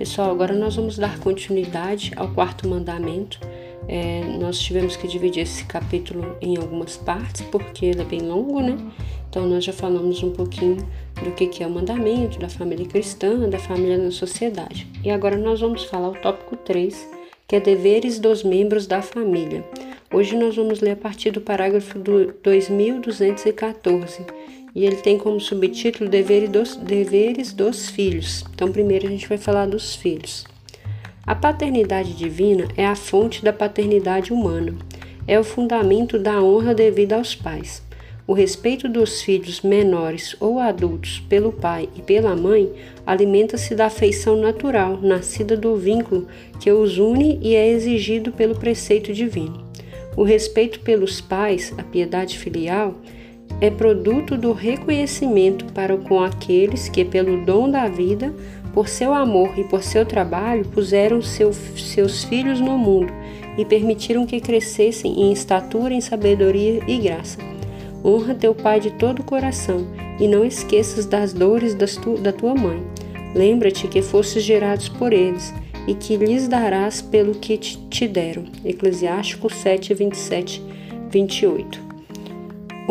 [0.00, 3.38] Pessoal, agora nós vamos dar continuidade ao quarto mandamento.
[3.86, 8.62] É, nós tivemos que dividir esse capítulo em algumas partes, porque ele é bem longo,
[8.62, 8.78] né?
[9.28, 10.78] Então, nós já falamos um pouquinho
[11.22, 14.86] do que é o mandamento, da família cristã, da família na sociedade.
[15.04, 17.06] E agora nós vamos falar o tópico 3,
[17.46, 19.62] que é deveres dos membros da família.
[20.10, 24.24] Hoje nós vamos ler a partir do parágrafo do 2214
[24.74, 28.44] e ele tem como subtítulo Dever dos, Deveres dos Filhos.
[28.54, 30.44] Então, primeiro a gente vai falar dos filhos.
[31.26, 34.74] A paternidade divina é a fonte da paternidade humana,
[35.26, 37.82] é o fundamento da honra devida aos pais.
[38.26, 42.70] O respeito dos filhos menores ou adultos pelo pai e pela mãe
[43.04, 46.28] alimenta-se da afeição natural, nascida do vínculo
[46.60, 49.68] que os une e é exigido pelo preceito divino.
[50.16, 52.94] O respeito pelos pais, a piedade filial,
[53.60, 58.32] é produto do reconhecimento para com aqueles que, pelo dom da vida,
[58.72, 63.12] por seu amor e por seu trabalho, puseram seu, seus filhos no mundo
[63.58, 67.38] e permitiram que crescessem em estatura, em sabedoria e graça.
[68.04, 69.86] Honra teu pai de todo o coração
[70.18, 72.82] e não esqueças das dores das tu, da tua mãe.
[73.34, 75.52] Lembra-te que fostes gerados por eles
[75.86, 78.44] e que lhes darás pelo que te deram.
[78.64, 80.62] Eclesiástico 7, 27,
[81.10, 81.89] 28.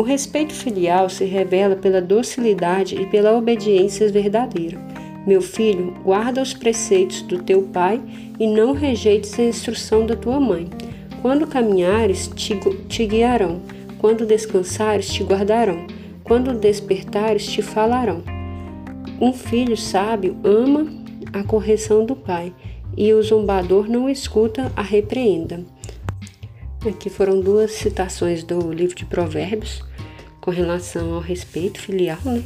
[0.00, 4.78] O respeito filial se revela pela docilidade e pela obediência verdadeira.
[5.26, 8.00] Meu filho, guarda os preceitos do teu pai
[8.38, 10.70] e não rejeites a instrução da tua mãe.
[11.20, 13.60] Quando caminhares, te, te guiarão.
[13.98, 15.86] Quando descansares, te guardarão.
[16.24, 18.22] Quando despertares, te falarão.
[19.20, 20.86] Um filho sábio ama
[21.30, 22.54] a correção do pai,
[22.96, 25.62] e o zombador não escuta a repreenda.
[26.88, 29.89] Aqui foram duas citações do livro de Provérbios
[30.40, 32.42] com relação ao respeito filial, né?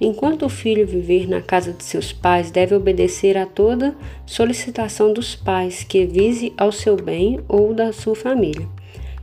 [0.00, 3.96] Enquanto o filho viver na casa de seus pais, deve obedecer a toda
[4.26, 8.68] solicitação dos pais que vise ao seu bem ou da sua família.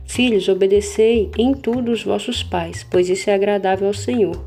[0.04, 4.44] Filhos, obedecei em tudo os vossos pais, pois isso é agradável ao Senhor.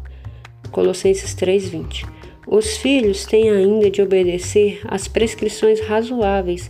[0.69, 2.05] Colossenses 3:20.
[2.45, 6.69] Os filhos têm ainda de obedecer às prescrições razoáveis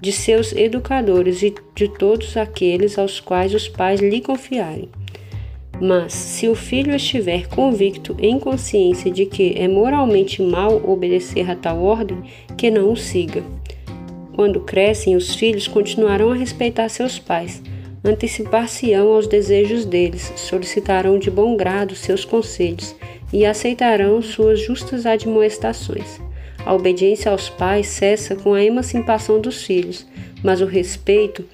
[0.00, 4.88] de seus educadores e de todos aqueles aos quais os pais lhe confiarem.
[5.80, 11.56] Mas, se o filho estiver convicto em consciência de que é moralmente mal obedecer a
[11.56, 12.22] tal ordem,
[12.56, 13.42] que não o siga.
[14.34, 17.62] Quando crescem, os filhos continuarão a respeitar seus pais,
[18.04, 22.94] antecipar-se-ão aos desejos deles, solicitarão de bom grado seus conselhos
[23.32, 26.20] e aceitarão suas justas admoestações.
[26.64, 30.06] A obediência aos pais cessa com a emancipação dos filhos,
[30.42, 31.44] mas o respeito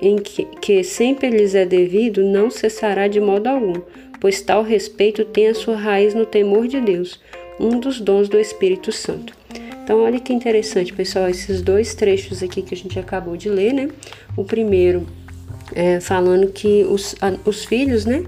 [0.00, 3.80] em que, que sempre lhes é devido não cessará de modo algum,
[4.20, 7.20] pois tal respeito tem a sua raiz no temor de Deus,
[7.58, 9.34] um dos dons do Espírito Santo.
[9.82, 13.72] Então, olha que interessante, pessoal, esses dois trechos aqui que a gente acabou de ler,
[13.72, 13.88] né?
[14.36, 15.06] O primeiro
[15.72, 17.14] é falando que os,
[17.44, 18.24] os filhos, né?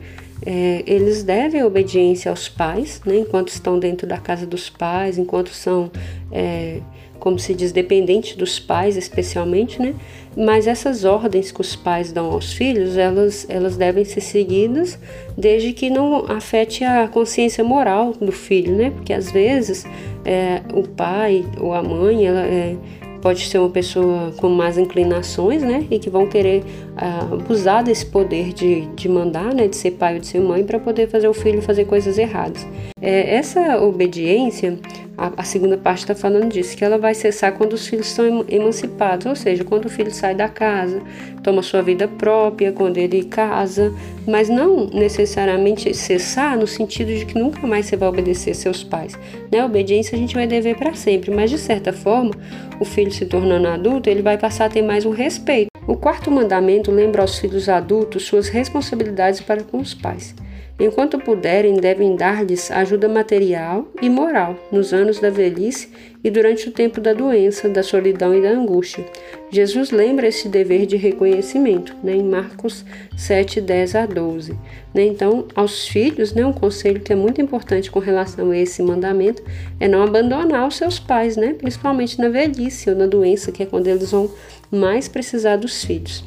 [0.47, 3.19] É, eles devem obediência aos pais, né?
[3.19, 5.91] Enquanto estão dentro da casa dos pais, enquanto são
[6.31, 6.81] é,
[7.19, 9.95] como se diz, dependente dos pais, especialmente, né?
[10.37, 14.99] Mas essas ordens que os pais dão aos filhos, elas, elas devem ser seguidas
[15.37, 18.91] desde que não afete a consciência moral do filho, né?
[18.91, 19.85] Porque às vezes
[20.25, 22.77] é, o pai ou a mãe, ela é,
[23.21, 25.85] pode ser uma pessoa com más inclinações, né?
[25.91, 29.67] E que vão querer uh, abusar desse poder de, de mandar, né?
[29.67, 32.67] De ser pai ou de ser mãe para poder fazer o filho fazer coisas erradas.
[33.01, 34.79] É, essa obediência
[35.19, 38.45] a, a segunda parte está falando disso, que ela vai cessar quando os filhos são
[38.49, 41.03] emancipados, ou seja, quando o filho sai da casa,
[41.43, 43.93] toma sua vida própria, quando ele casa,
[44.25, 49.19] mas não necessariamente cessar no sentido de que nunca mais você vai obedecer seus pais.
[49.51, 49.59] Né?
[49.59, 52.31] A obediência a gente vai dever para sempre, mas de certa forma,
[52.79, 55.69] o filho se tornando adulto, ele vai passar a ter mais um respeito.
[55.85, 60.35] O quarto mandamento lembra aos filhos adultos suas responsabilidades para com os pais.
[60.81, 65.89] Enquanto puderem, devem dar-lhes ajuda material e moral nos anos da velhice
[66.23, 69.05] e durante o tempo da doença, da solidão e da angústia.
[69.51, 72.85] Jesus lembra esse dever de reconhecimento né, em Marcos
[73.17, 74.53] 7, 10 a 12.
[74.95, 78.81] Né, então, aos filhos, né, um conselho que é muito importante com relação a esse
[78.81, 79.43] mandamento
[79.81, 83.67] é não abandonar os seus pais, né, principalmente na velhice ou na doença, que é
[83.67, 84.31] quando eles vão
[84.71, 86.25] mais precisar dos filhos.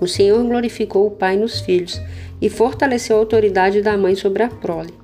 [0.00, 2.00] O Senhor glorificou o Pai nos filhos
[2.40, 4.94] e fortaleceu a autoridade da mãe sobre a prole.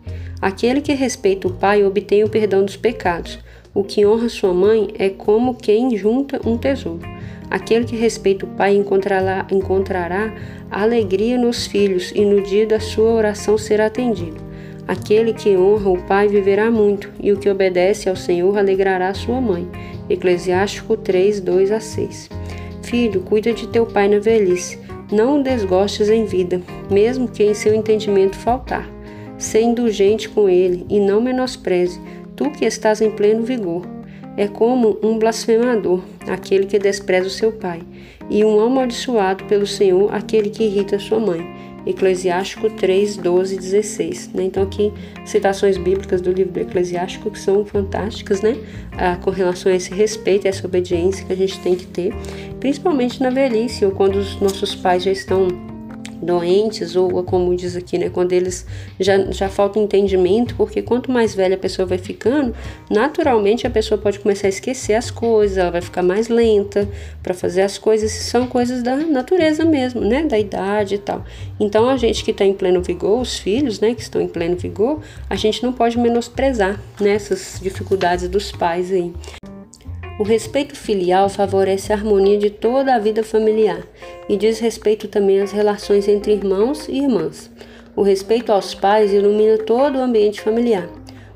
[0.41, 3.39] Aquele que respeita o pai obtém o perdão dos pecados.
[3.75, 7.07] O que honra sua mãe é como quem junta um tesouro.
[7.51, 10.35] Aquele que respeita o pai encontrará, encontrará
[10.71, 14.45] alegria nos filhos e no dia da sua oração será atendido.
[14.89, 19.41] Aquele que honra o pai viverá muito, e o que obedece ao Senhor alegrará sua
[19.41, 19.69] mãe.
[20.09, 22.31] Eclesiástico 3, 2 a 6.
[22.83, 26.61] Filho, cuida de teu pai na velhice não o desgostes em vida,
[26.91, 28.89] mesmo que em seu entendimento faltar.
[29.39, 32.01] Sê indulgente com ele e não menospreze,
[32.35, 33.83] tu que estás em pleno vigor.
[34.37, 37.81] É como um blasfemador, aquele que despreza o seu pai,
[38.29, 41.56] e um amaldiçoado pelo Senhor, aquele que irrita sua mãe.
[41.87, 44.31] Eclesiástico 3, 12 16.
[44.35, 44.45] Né?
[44.45, 44.93] Então, aqui,
[45.25, 48.57] citações bíblicas do livro do Eclesiástico que são fantásticas, né?
[48.93, 52.13] Ah, com relação a esse respeito e essa obediência que a gente tem que ter,
[52.59, 55.76] principalmente na velhice ou quando os nossos pais já estão
[56.21, 58.67] doentes, ou como diz aqui, né, quando eles
[58.99, 62.55] já, já falta entendimento, porque quanto mais velha a pessoa vai ficando,
[62.91, 66.89] naturalmente a pessoa pode começar a esquecer as coisas, ela vai ficar mais lenta
[67.23, 71.25] para fazer as coisas, são coisas da natureza mesmo, né, da idade e tal.
[71.59, 74.57] Então a gente que está em pleno vigor, os filhos, né, que estão em pleno
[74.57, 77.19] vigor, a gente não pode menosprezar né,
[77.61, 79.13] dificuldades dos pais aí.
[80.19, 83.83] O respeito filial favorece a harmonia de toda a vida familiar
[84.27, 87.51] e diz respeito também às relações entre irmãos e irmãs.
[87.95, 90.89] O respeito aos pais ilumina todo o ambiente familiar.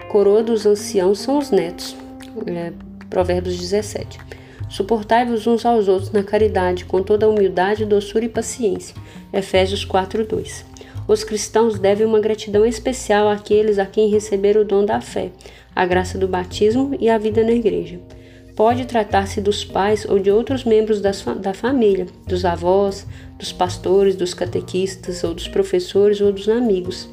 [0.09, 1.95] Coroa dos anciãos são os netos.
[2.47, 2.73] É,
[3.11, 4.19] Provérbios 17.
[4.71, 8.97] Suportai-vos uns aos outros na caridade, com toda a humildade, doçura e paciência.
[9.31, 10.65] Efésios 4:2.
[11.07, 15.33] Os cristãos devem uma gratidão especial àqueles a quem receberam o dom da fé,
[15.77, 18.01] a graça do batismo e a vida na igreja.
[18.61, 23.07] Pode tratar-se dos pais ou de outros membros da família, dos avós,
[23.39, 27.09] dos pastores, dos catequistas, ou dos professores ou dos amigos.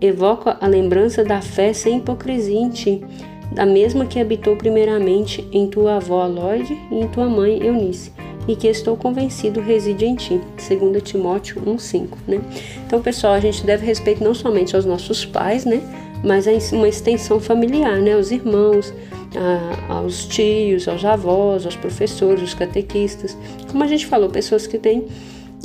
[0.00, 3.04] Evoca a lembrança da fé sem hipocrisia em ti,
[3.50, 8.12] da mesma que habitou primeiramente em tua avó Lloyd e em tua mãe Eunice,
[8.46, 10.40] e que estou convencido reside em ti.
[10.56, 12.06] 2 Timóteo 1,5.
[12.28, 12.40] Né?
[12.86, 15.82] Então, pessoal, a gente deve respeito não somente aos nossos pais, né?
[16.22, 18.14] mas a uma extensão familiar, né?
[18.16, 18.94] Os irmãos,
[19.36, 23.36] a, aos tios, aos avós, aos professores, aos catequistas.
[23.70, 25.06] Como a gente falou, pessoas que têm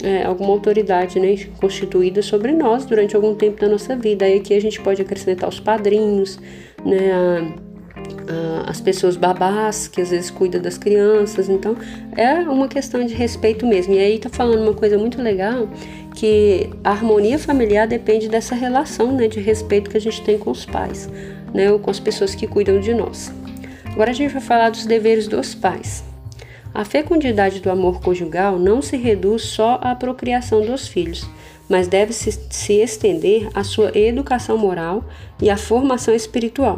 [0.04, 4.26] é, alguma autoridade né, constituída sobre nós durante algum tempo da nossa vida.
[4.26, 6.40] Aí aqui a gente pode acrescentar os padrinhos,
[6.86, 11.50] né, a, a, as pessoas babás que às vezes cuidam das crianças.
[11.50, 11.76] Então
[12.16, 13.94] é uma questão de respeito mesmo.
[13.94, 15.68] E aí tá falando uma coisa muito legal
[16.14, 20.52] que a harmonia familiar depende dessa relação né, de respeito que a gente tem com
[20.52, 21.10] os pais,
[21.54, 23.32] né, ou com as pessoas que cuidam de nós.
[23.98, 26.04] Agora a gente vai falar dos deveres dos pais.
[26.72, 31.28] A fecundidade do amor conjugal não se reduz só à procriação dos filhos,
[31.68, 35.04] mas deve se, se estender à sua educação moral
[35.42, 36.78] e à formação espiritual.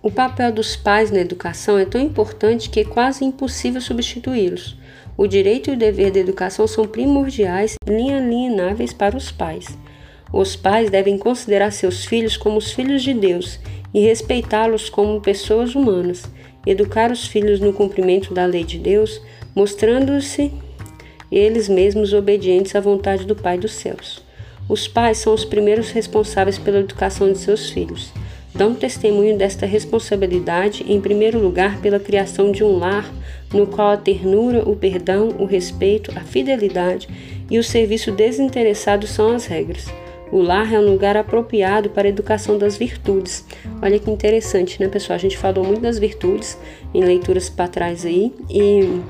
[0.00, 4.78] O papel dos pais na educação é tão importante que é quase impossível substituí-los.
[5.14, 9.76] O direito e o dever da educação são primordiais e inalienáveis para os pais.
[10.32, 13.60] Os pais devem considerar seus filhos como os filhos de Deus
[13.92, 16.24] e respeitá-los como pessoas humanas.
[16.66, 19.20] Educar os filhos no cumprimento da lei de Deus,
[19.54, 20.52] mostrando-se
[21.30, 24.22] eles mesmos obedientes à vontade do Pai dos céus.
[24.68, 28.12] Os pais são os primeiros responsáveis pela educação de seus filhos
[28.58, 33.08] dão testemunho desta responsabilidade, em primeiro lugar, pela criação de um lar
[33.54, 37.08] no qual a ternura, o perdão, o respeito, a fidelidade
[37.48, 39.86] e o serviço desinteressado são as regras.
[40.30, 43.44] O lar é um lugar apropriado para a educação das virtudes.
[43.82, 45.16] Olha que interessante, né, pessoal?
[45.16, 46.58] A gente falou muito das virtudes
[46.92, 49.00] em leituras para trás aí e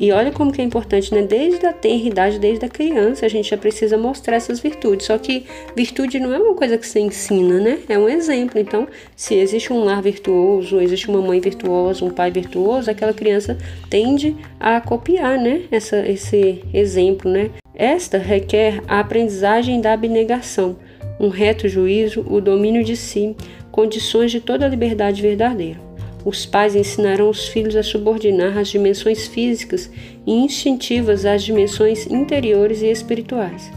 [0.00, 1.22] e olha como que é importante, né?
[1.22, 5.06] Desde a tenridade, desde a criança, a gente já precisa mostrar essas virtudes.
[5.06, 5.44] Só que
[5.76, 7.80] virtude não é uma coisa que você ensina, né?
[7.86, 8.58] É um exemplo.
[8.58, 13.58] Então, se existe um lar virtuoso, existe uma mãe virtuosa, um pai virtuoso, aquela criança
[13.90, 15.64] tende a copiar, né?
[15.70, 17.50] Essa, esse exemplo, né?
[17.80, 20.76] Esta requer a aprendizagem da abnegação,
[21.18, 23.34] um reto juízo, o domínio de si,
[23.72, 25.80] condições de toda liberdade verdadeira.
[26.22, 29.90] Os pais ensinarão os filhos a subordinar as dimensões físicas
[30.26, 33.72] e instintivas às dimensões interiores e espirituais.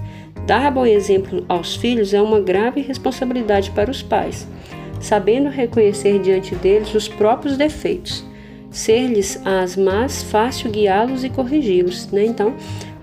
[0.45, 4.45] Dar bom exemplo aos filhos é uma grave responsabilidade para os pais,
[4.99, 8.21] sabendo reconhecer diante deles os próprios defeitos.
[8.69, 12.25] Ser-lhes as más, fácil guiá-los e corrigi-los, né?
[12.25, 12.53] Então,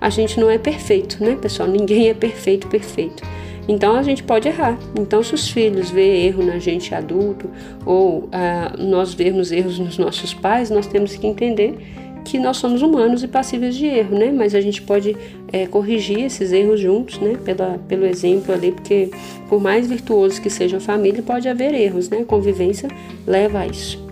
[0.01, 1.69] a gente não é perfeito, né, pessoal?
[1.69, 3.23] Ninguém é perfeito, perfeito.
[3.67, 4.77] Então a gente pode errar.
[4.99, 7.47] Então, se os filhos vê erro na gente adulto
[7.85, 11.77] ou ah, nós vemos erros nos nossos pais, nós temos que entender
[12.25, 14.31] que nós somos humanos e passíveis de erro, né?
[14.31, 15.15] Mas a gente pode
[15.51, 17.37] é, corrigir esses erros juntos, né?
[17.43, 19.09] Pela, pelo exemplo ali, porque
[19.47, 22.19] por mais virtuoso que seja a família, pode haver erros, né?
[22.19, 22.89] A convivência
[23.25, 24.03] leva a isso.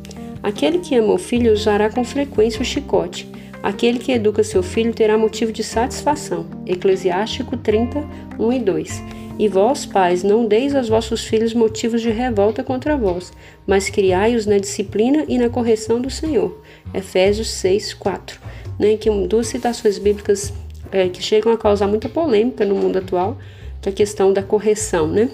[0.41, 3.27] Aquele que ama o filho usará com frequência o chicote.
[3.61, 6.45] Aquele que educa seu filho terá motivo de satisfação.
[6.65, 8.05] Eclesiástico 30,
[8.39, 9.03] 1 e 2.
[9.37, 13.31] E vós, pais, não deis aos vossos filhos motivos de revolta contra vós,
[13.65, 16.61] mas criai-os na disciplina e na correção do Senhor.
[16.93, 18.39] Efésios 6, 4.
[18.77, 20.53] Né, que duas citações bíblicas
[20.91, 23.37] é, que chegam a causar muita polêmica no mundo atual,
[23.81, 25.29] que é a questão da correção, né?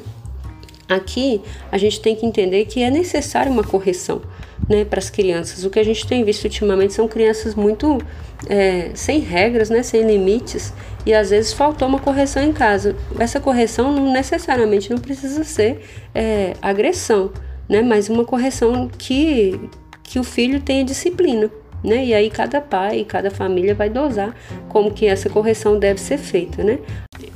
[0.88, 4.22] Aqui a gente tem que entender que é necessária uma correção
[4.70, 5.64] né, para as crianças.
[5.64, 8.00] O que a gente tem visto ultimamente são crianças muito
[8.48, 10.74] é, sem regras, né, sem limites,
[11.06, 12.96] e às vezes faltou uma correção em casa.
[13.18, 15.82] Essa correção não necessariamente não precisa ser
[16.14, 17.32] é, agressão,
[17.68, 19.60] né, mas uma correção que,
[20.04, 21.50] que o filho tenha disciplina.
[21.86, 22.04] Né?
[22.06, 24.36] E aí cada pai e cada família vai dosar
[24.68, 26.80] como que essa correção deve ser feita, né?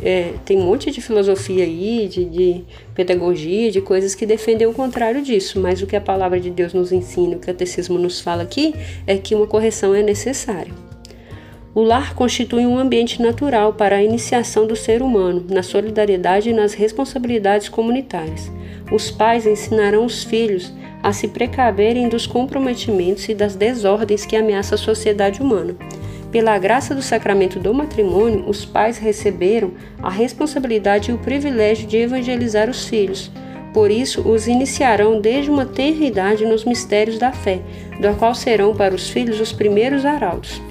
[0.01, 2.63] É, tem um monte de filosofia aí, de, de,
[2.95, 6.73] pedagogia, de coisas que defendem o contrário disso, mas o que a palavra de Deus
[6.73, 8.73] nos ensina, o que o catecismo nos fala aqui,
[9.05, 10.73] é que uma correção é necessária.
[11.75, 16.53] O lar constitui um ambiente natural para a iniciação do ser humano na solidariedade e
[16.53, 18.51] nas responsabilidades comunitárias.
[18.91, 24.75] Os pais ensinarão os filhos a se precaverem dos comprometimentos e das desordens que ameaçam
[24.75, 25.75] a sociedade humana.
[26.31, 31.97] Pela graça do sacramento do matrimônio, os pais receberam a responsabilidade e o privilégio de
[31.97, 33.31] evangelizar os filhos.
[33.73, 37.59] Por isso, os iniciarão desde uma tenra idade nos mistérios da fé,
[37.99, 40.61] do qual serão para os filhos os primeiros arautos.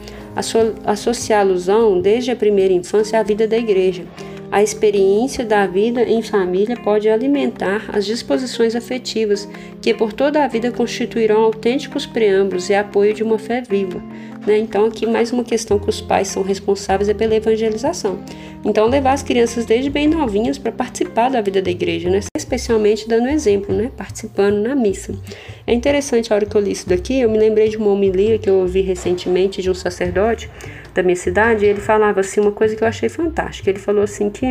[0.85, 4.04] Associá-los-ão desde a primeira infância à vida da igreja
[4.50, 9.49] a experiência da vida em família pode alimentar as disposições afetivas
[9.83, 14.02] que por toda a vida constituirão autênticos preâmbulos e apoio de uma fé viva.
[14.47, 14.57] Né?
[14.59, 18.19] Então, aqui mais uma questão que os pais são responsáveis é pela evangelização.
[18.64, 22.21] Então, levar as crianças desde bem novinhas para participar da vida da igreja, né?
[22.35, 23.90] especialmente dando exemplo, né?
[23.95, 25.14] participando na missa.
[25.67, 28.38] É interessante a hora que eu li isso daqui, eu me lembrei de uma homilia
[28.38, 30.49] que eu ouvi recentemente de um sacerdote
[30.95, 33.71] da minha cidade, ele falava assim uma coisa que eu achei fantástica.
[33.71, 34.47] Ele falou assim que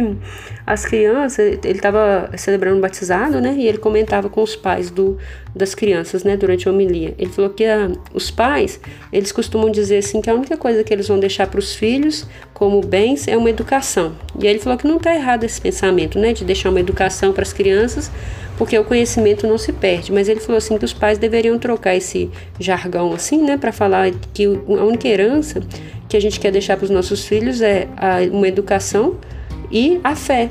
[0.66, 3.56] as crianças, ele estava celebrando um batizado, né?
[3.58, 5.18] E ele comentava com os pais do,
[5.56, 7.16] das crianças, né, durante a homilia.
[7.18, 8.80] Ele falou que a, os pais,
[9.12, 12.28] eles costumam dizer assim que a única coisa que eles vão deixar para os filhos
[12.54, 14.14] como bens é uma educação.
[14.40, 17.34] E aí ele falou que não está errado esse pensamento, né, de deixar uma educação
[17.34, 18.12] para as crianças,
[18.58, 20.12] porque o conhecimento não se perde.
[20.12, 22.30] Mas ele falou assim que os pais deveriam trocar esse
[22.60, 25.62] jargão assim, né, para falar que a única herança
[26.08, 29.18] que a gente quer deixar para os nossos filhos é a, uma educação
[29.72, 30.50] e a fé.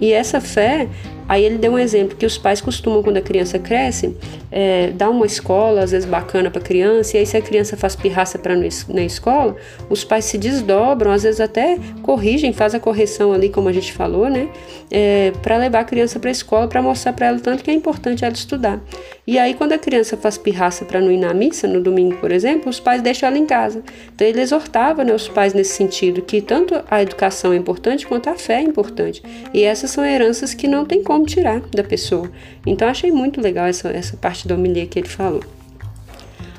[0.00, 0.88] E essa fé
[1.32, 4.14] Aí ele deu um exemplo que os pais costumam, quando a criança cresce,
[4.50, 7.74] é, dar uma escola, às vezes bacana para a criança, e aí se a criança
[7.74, 9.56] faz pirraça para na escola,
[9.88, 13.94] os pais se desdobram, às vezes até corrigem, faz a correção ali, como a gente
[13.94, 14.46] falou, né?
[14.90, 17.74] É, para levar a criança para a escola, para mostrar para ela tanto que é
[17.74, 18.78] importante ela estudar.
[19.26, 22.30] E aí, quando a criança faz pirraça para não ir na missa, no domingo, por
[22.30, 23.82] exemplo, os pais deixam ela em casa.
[24.14, 28.28] Então, ele exortava né, os pais nesse sentido, que tanto a educação é importante quanto
[28.28, 29.22] a fé é importante.
[29.54, 32.30] E essas são heranças que não tem como como tirar da pessoa.
[32.66, 35.42] Então achei muito legal essa, essa parte da homilia que ele falou.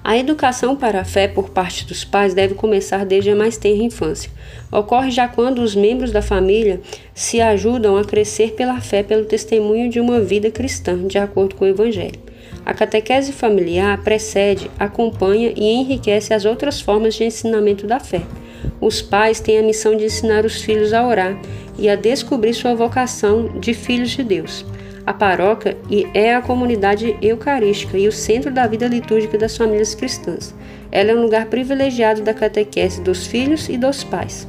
[0.02, 3.84] A educação para a fé por parte dos pais deve começar desde a mais tenra
[3.84, 4.30] infância.
[4.72, 6.82] Ocorre já quando os membros da família
[7.14, 11.64] se ajudam a crescer pela fé pelo testemunho de uma vida cristã, de acordo com
[11.64, 12.20] o Evangelho.
[12.66, 18.22] A catequese familiar precede, acompanha e enriquece as outras formas de ensinamento da fé.
[18.80, 21.38] Os pais têm a missão de ensinar os filhos a orar
[21.78, 24.66] e a descobrir sua vocação de filhos de Deus.
[25.06, 25.78] A paróquia
[26.14, 30.56] é a comunidade eucarística e o centro da vida litúrgica das famílias cristãs.
[30.92, 34.48] Ela é um lugar privilegiado da catequese dos filhos e dos pais.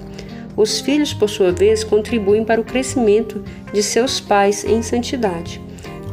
[0.56, 5.63] Os filhos, por sua vez, contribuem para o crescimento de seus pais em santidade.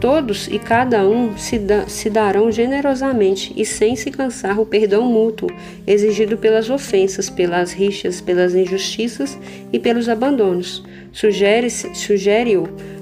[0.01, 5.05] Todos e cada um se, da, se darão generosamente e sem se cansar o perdão
[5.05, 5.48] mútuo
[5.86, 9.38] exigido pelas ofensas, pelas rixas, pelas injustiças
[9.72, 10.84] e pelos abandonos.
[11.13, 12.58] Sugere-o sugere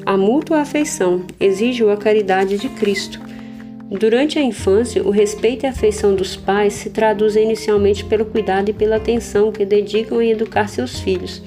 [0.06, 3.22] a mútua afeição, exige-o a caridade de Cristo.
[3.90, 8.72] Durante a infância, o respeito e a afeição dos pais se traduzem inicialmente pelo cuidado
[8.72, 11.42] e pela atenção que dedicam em educar seus filhos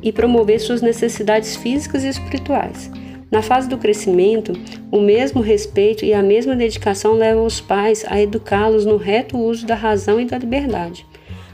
[0.00, 2.88] e promover suas necessidades físicas e espirituais.
[3.32, 4.52] Na fase do crescimento,
[4.90, 9.66] o mesmo respeito e a mesma dedicação levam os pais a educá-los no reto uso
[9.66, 11.06] da razão e da liberdade.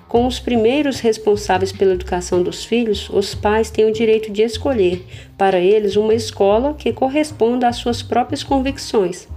[0.09, 5.07] Com os primeiros responsáveis pela educação dos filhos, os pais têm o direito de escolher
[5.37, 9.29] para eles uma escola que corresponda às suas próprias convicções.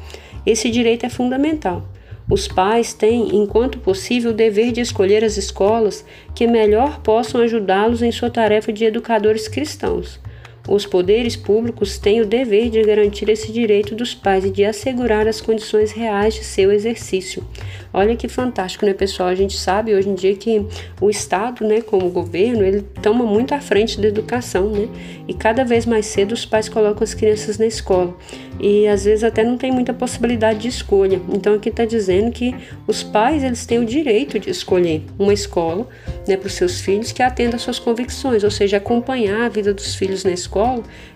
[0.43, 1.83] Esse direito é fundamental.
[2.27, 8.01] Os pais têm, enquanto possível, o dever de escolher as escolas que melhor possam ajudá-los
[8.01, 10.20] em sua tarefa de educadores cristãos.
[10.67, 15.27] Os poderes públicos têm o dever de garantir esse direito dos pais e de assegurar
[15.27, 17.43] as condições reais de seu exercício.
[17.91, 19.27] Olha que fantástico, né, pessoal?
[19.27, 20.65] A gente sabe hoje em dia que
[21.01, 24.87] o Estado, né, como governo, ele toma muito à frente da educação, né?
[25.27, 28.15] E cada vez mais cedo os pais colocam as crianças na escola.
[28.59, 31.19] E às vezes até não tem muita possibilidade de escolha.
[31.33, 32.55] Então aqui está dizendo que
[32.87, 35.87] os pais eles têm o direito de escolher uma escola
[36.27, 39.73] né, para os seus filhos que atenda às suas convicções, ou seja, acompanhar a vida
[39.73, 40.50] dos filhos na escola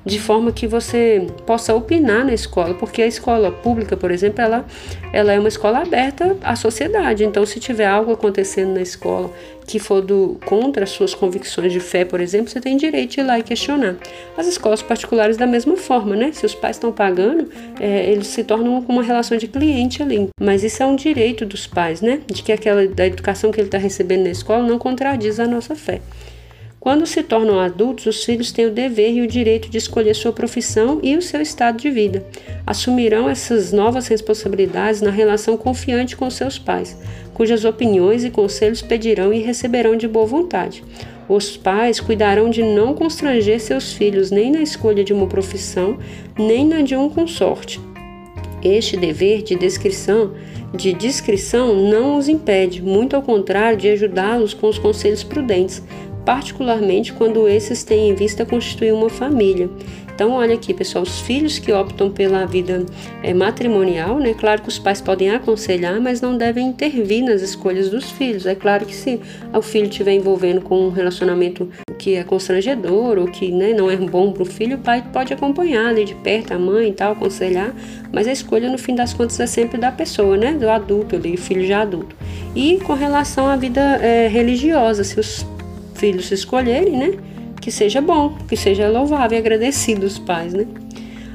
[0.06, 4.66] de forma que você possa opinar na escola, porque a escola pública, por exemplo, ela,
[5.12, 7.24] ela é uma escola aberta à sociedade.
[7.26, 9.32] Então, se tiver algo acontecendo na escola
[9.66, 13.20] que for do, contra as suas convicções de fé, por exemplo, você tem direito de
[13.22, 13.96] ir lá e questionar.
[14.38, 16.32] As escolas particulares, da mesma forma, né?
[16.32, 17.50] Se os pais estão pagando,
[17.80, 20.30] é, eles se tornam uma relação de cliente ali.
[20.40, 22.22] Mas isso é um direito dos pais, né?
[22.28, 25.76] De que aquela da educação que ele está recebendo na escola não contradiz a nossa
[25.76, 26.00] fé.
[26.86, 30.32] Quando se tornam adultos, os filhos têm o dever e o direito de escolher sua
[30.32, 32.24] profissão e o seu estado de vida.
[32.64, 36.96] Assumirão essas novas responsabilidades na relação confiante com seus pais,
[37.34, 40.84] cujas opiniões e conselhos pedirão e receberão de boa vontade.
[41.28, 45.98] Os pais cuidarão de não constranger seus filhos nem na escolha de uma profissão,
[46.38, 47.82] nem na de um consorte.
[48.62, 50.36] Este dever de descrição,
[50.72, 55.82] de discrição não os impede, muito ao contrário, de ajudá-los com os conselhos prudentes,
[56.26, 59.70] particularmente quando esses têm em vista constituir uma família.
[60.16, 62.86] Então, olha aqui, pessoal, os filhos que optam pela vida
[63.22, 64.34] é, matrimonial, né?
[64.34, 68.46] Claro que os pais podem aconselhar, mas não devem intervir nas escolhas dos filhos.
[68.46, 69.20] É claro que se
[69.54, 73.98] o filho estiver envolvendo com um relacionamento que é constrangedor ou que né, não é
[73.98, 77.12] bom para o filho, o pai pode acompanhar ali de perto a mãe e tal,
[77.12, 77.76] aconselhar,
[78.14, 80.54] mas a escolha no fim das contas é sempre da pessoa, né?
[80.54, 82.16] Do adulto ali, filho já adulto.
[82.56, 85.46] E com relação à vida é, religiosa, se os
[85.96, 87.18] filhos escolherem, né?
[87.62, 90.68] Que seja bom, que seja louvável e agradecido os pais, né?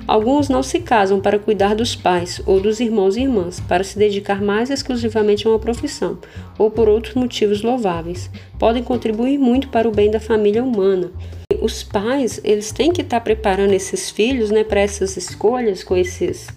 [0.07, 3.96] Alguns não se casam para cuidar dos pais ou dos irmãos e irmãs, para se
[3.96, 6.18] dedicar mais exclusivamente a uma profissão,
[6.59, 8.29] ou por outros motivos louváveis.
[8.59, 11.12] Podem contribuir muito para o bem da família humana.
[11.61, 16.49] Os pais, eles têm que estar preparando esses filhos, né, para essas escolhas com esses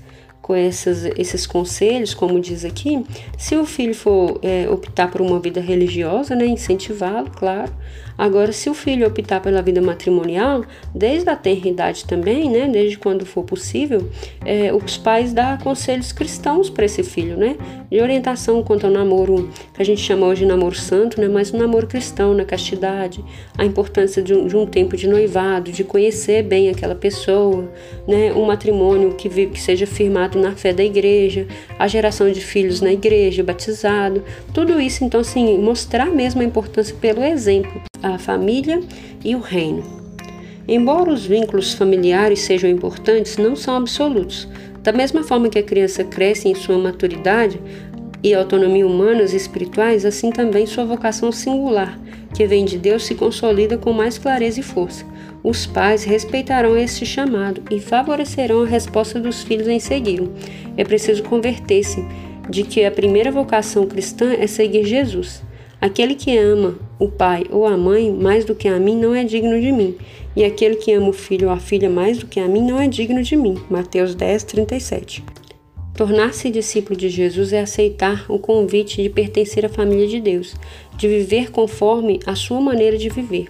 [0.44, 3.04] com essas, esses conselhos, como diz aqui,
[3.38, 7.72] se o filho for é, optar por uma vida religiosa, né, incentivá-lo, claro,
[8.18, 13.26] Agora, se o filho optar pela vida matrimonial, desde a tenridade também, né, desde quando
[13.26, 14.08] for possível,
[14.46, 17.58] é, os pais dão conselhos cristãos para esse filho, né,
[17.92, 21.52] de orientação quanto ao namoro, que a gente chama hoje de namoro santo, né, mas
[21.52, 23.24] o namoro cristão, na castidade,
[23.58, 27.72] a importância de um, de um, tempo de noivado, de conhecer bem aquela pessoa,
[28.08, 32.82] né, um matrimônio que, que seja firmado na fé da igreja, a geração de filhos
[32.82, 38.82] na igreja, batizado, tudo isso, então, assim, mostrar mesmo a importância pelo exemplo a família
[39.24, 39.82] e o reino.
[40.68, 44.48] Embora os vínculos familiares sejam importantes, não são absolutos.
[44.82, 47.60] Da mesma forma que a criança cresce em sua maturidade
[48.22, 51.98] e autonomia humanas e espirituais, assim também sua vocação singular,
[52.36, 55.06] que vem de Deus, se consolida com mais clareza e força.
[55.44, 60.32] Os pais respeitarão este chamado e favorecerão a resposta dos filhos em segui-lo.
[60.78, 62.02] É preciso converter-se
[62.50, 65.44] de que a primeira vocação cristã é seguir Jesus.
[65.82, 69.26] Aquele que ama o pai ou a mãe mais do que a mim não é
[69.26, 69.98] digno de mim,
[70.34, 72.80] e aquele que ama o filho ou a filha mais do que a mim não
[72.80, 73.62] é digno de mim.
[73.70, 75.26] Mateus 10, 37.
[75.94, 80.56] Tornar-se discípulo de Jesus é aceitar o convite de pertencer à família de Deus,
[80.98, 83.50] de viver conforme a sua maneira de viver.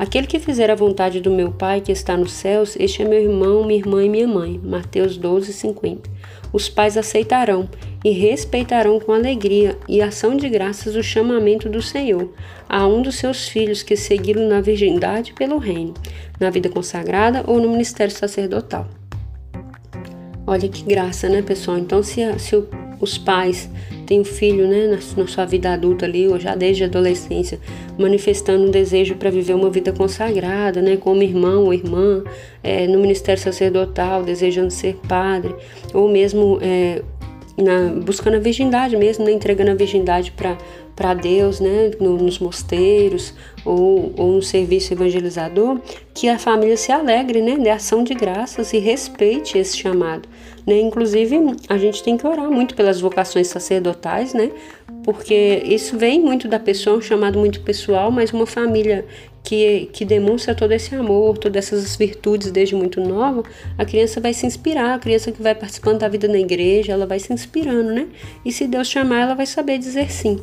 [0.00, 3.20] Aquele que fizer a vontade do meu Pai que está nos céus, este é meu
[3.20, 4.58] irmão, minha irmã e minha mãe.
[4.64, 6.08] Mateus 12, 50
[6.52, 7.68] os pais aceitarão
[8.04, 12.32] e respeitarão com alegria e ação de graças o chamamento do Senhor
[12.68, 15.94] a um dos seus filhos que seguiram na virgindade pelo reino,
[16.40, 18.88] na vida consagrada ou no ministério sacerdotal.
[20.46, 21.78] Olha que graça, né, pessoal?
[21.78, 22.56] Então, se, se
[23.00, 23.70] os pais
[24.10, 27.60] têm um filho, né, na, na, sua vida adulta ali, ou já desde a adolescência,
[27.96, 32.24] manifestando um desejo para viver uma vida consagrada, né, como irmão ou irmã,
[32.60, 35.54] é, no ministério sacerdotal, desejando ser padre,
[35.94, 37.02] ou mesmo é,
[37.56, 39.30] na, buscando a virgindade mesmo, né?
[39.30, 41.92] entregando a virgindade para Deus, né?
[42.00, 43.32] No, nos mosteiros
[43.64, 45.78] ou, ou no serviço evangelizador,
[46.12, 47.56] que a família se alegre, né?
[47.56, 50.28] De ação de graças e respeite esse chamado.
[50.70, 50.80] Né?
[50.82, 51.36] Inclusive,
[51.68, 54.52] a gente tem que orar muito pelas vocações sacerdotais, né?
[55.02, 59.04] Porque isso vem muito da pessoa, um chamado muito pessoal, mas uma família
[59.42, 63.42] que, que demonstra todo esse amor, todas essas virtudes desde muito nova,
[63.76, 67.04] a criança vai se inspirar, a criança que vai participando da vida na igreja, ela
[67.04, 68.06] vai se inspirando, né?
[68.44, 70.38] E se Deus chamar, ela vai saber dizer sim.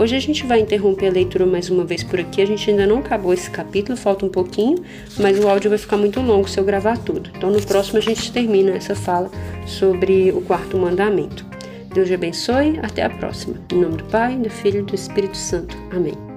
[0.00, 2.40] Hoje a gente vai interromper a leitura mais uma vez por aqui.
[2.40, 4.82] A gente ainda não acabou esse capítulo, falta um pouquinho,
[5.18, 7.28] mas o áudio vai ficar muito longo se eu gravar tudo.
[7.36, 9.30] Então no próximo a gente termina essa fala
[9.66, 11.44] sobre o quarto mandamento.
[11.92, 13.56] Deus te abençoe, até a próxima.
[13.70, 15.76] Em nome do Pai, do Filho e do Espírito Santo.
[15.90, 16.29] Amém.